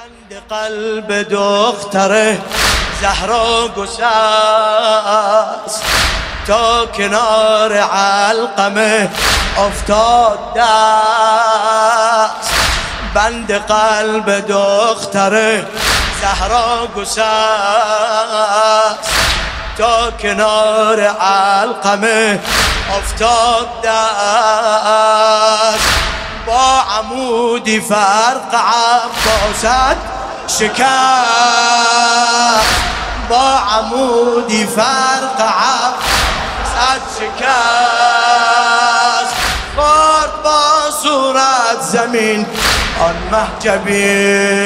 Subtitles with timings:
[0.00, 2.40] بند قلب دختره
[3.00, 4.02] زهرا گساس.
[6.46, 9.10] تا کنار علقمه
[9.58, 12.50] افتاد دست.
[13.14, 15.66] بند قلب دختره
[16.22, 17.26] زهرا گساس.
[19.78, 22.40] تا کنار علقمه
[22.98, 24.70] افتاد دست.
[26.50, 29.96] با عمودی فرق عباست
[30.48, 30.70] شکست
[33.28, 37.40] با عمودی فرق عباست شکست
[39.76, 42.46] خورد با صورت زمین
[43.00, 44.60] آن مه جبین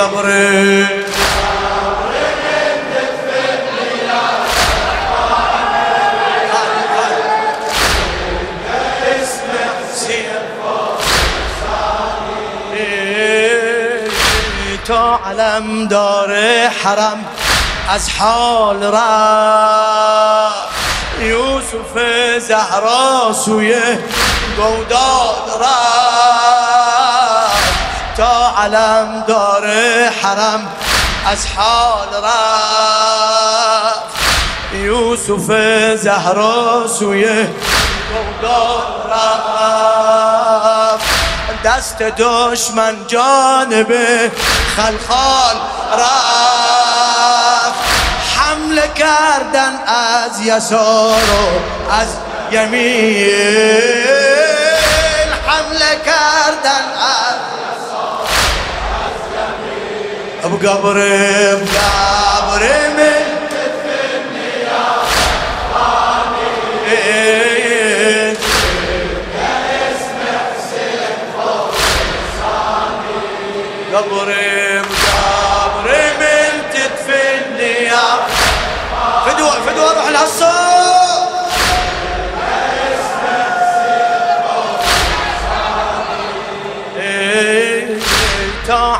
[0.00, 0.86] قبري.
[14.86, 16.34] تو علم دار
[16.84, 17.24] حرم
[17.88, 20.50] از حال را.
[21.20, 21.94] یوسف
[22.38, 23.74] زهرا سوی
[24.56, 26.49] گوداد را.
[28.60, 30.72] علمدار حرم
[31.26, 34.00] از حال رفت.
[34.74, 35.50] یوسف
[35.96, 40.40] زهرا سوی گودال رفت.
[41.64, 43.92] دست دشمن جانب
[44.76, 45.56] خلخال
[45.92, 47.00] رفت.
[48.36, 51.60] حمله کردند از یسار و
[51.92, 52.08] از
[52.50, 53.70] یمین.
[55.46, 56.99] حمله کردن
[60.44, 64.86] بقبري بقبري من تدفني يا
[65.74, 66.50] راني
[73.94, 74.49] قبري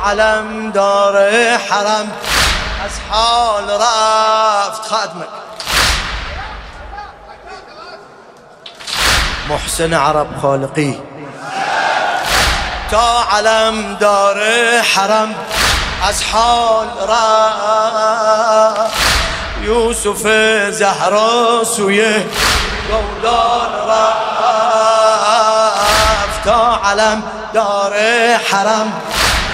[0.05, 2.13] علمدار حرم.
[2.85, 5.29] از حال رفت خادمك
[9.49, 11.03] محسن عرب خالقی.
[12.91, 14.43] تا علمدار
[14.81, 15.35] حرم.
[16.09, 18.93] از حال رفت.
[19.63, 20.23] یوسف
[20.71, 22.25] زهرا سوی
[22.89, 24.31] گودال رفت.
[26.45, 27.23] تا علم
[27.53, 27.95] دار
[28.53, 28.93] حرم.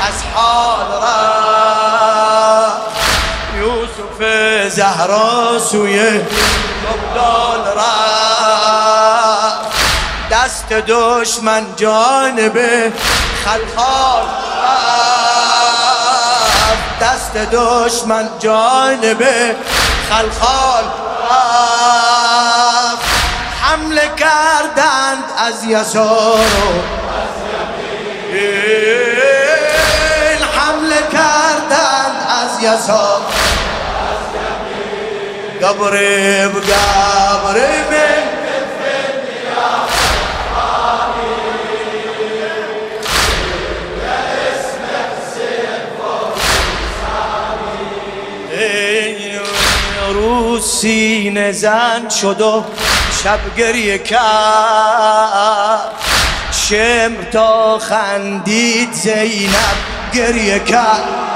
[0.01, 1.17] از حال را.
[3.57, 4.21] یوسف
[4.75, 7.87] زهرا سوی گبدال را.
[10.31, 12.93] دست دشمن جانب
[13.45, 14.23] خلخال
[17.01, 19.25] دست دشمن جانب
[20.11, 20.85] خلخال
[23.63, 26.47] حمله کردند از یسار
[32.67, 33.23] يسار
[35.63, 38.37] قبري بقبري من
[50.13, 52.65] روسی نزن شد و
[53.23, 54.21] شب گریه کرد.
[56.53, 59.77] شمر تا خندید زینب
[60.15, 61.36] گریه کرد.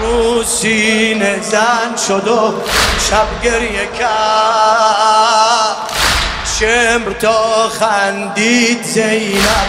[0.00, 2.54] رو سینه زن شد و
[3.10, 5.76] شب گریه کرد
[6.58, 9.68] شمر تا خندید زینب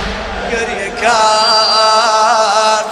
[0.51, 2.85] گریه کرد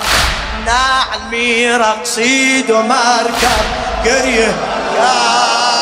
[0.65, 3.65] نعل می رقصید و مرکب
[4.05, 4.53] گریه
[4.95, 5.73] کرد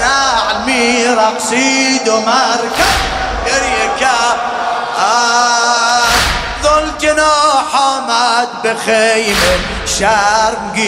[0.00, 3.00] نعل می رقصید و مرکب
[3.46, 4.40] گریه کرد
[8.62, 10.80] به خیمه شرمگین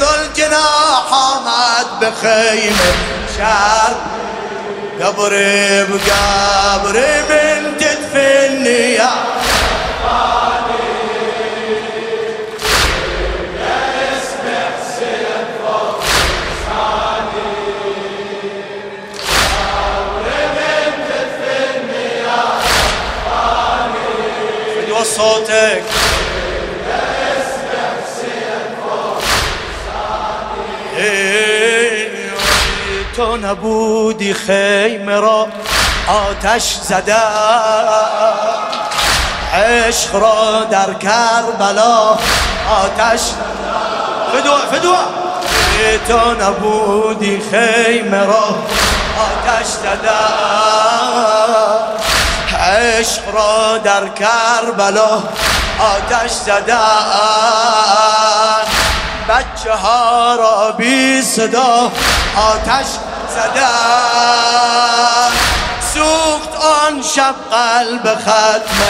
[0.00, 2.92] ذل جناح آمد به خیمه
[3.36, 3.96] شرم
[5.00, 7.49] قبري بقبري
[25.20, 25.82] صوتك.
[30.96, 32.08] إيه،
[33.16, 35.48] تون بودي خیمه را
[36.08, 37.16] آتش زدم
[39.54, 42.18] عشق را در کربلا
[42.70, 43.20] آتش
[44.32, 44.96] فدوا فدوا
[45.80, 48.44] إيه، تو نبودی خیمه را
[49.16, 51.20] آتش زدم
[52.54, 55.22] عشق را در کربلا
[55.78, 56.76] آتش زده
[59.28, 61.92] بچه ها را بی صدا
[62.36, 62.86] آتش
[63.34, 63.66] زده
[65.94, 68.80] سوخت آن شب قلب ختم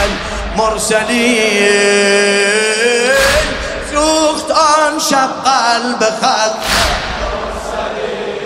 [0.53, 1.91] المرسلین
[3.91, 6.61] سوخت آن شب قلب ختم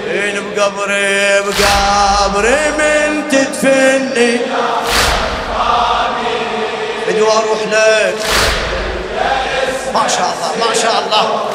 [0.06, 4.40] المرسلين بقبري بقبري من تدفني
[7.16, 8.16] بدي أروح لك.
[9.94, 11.50] ما شاء الله ما شاء الله.